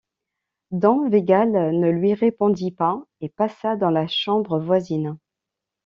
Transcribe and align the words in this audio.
Don 0.71 1.07
Végal 1.09 1.51
ne 1.73 1.91
lui 1.91 2.15
répondit 2.15 2.71
pas 2.71 3.03
et 3.19 3.29
passa 3.29 3.75
dans 3.75 3.91
la 3.91 4.07
chambre 4.07 4.59
voisine. 4.59 5.15